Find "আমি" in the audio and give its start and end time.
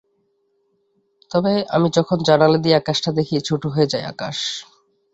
1.75-1.87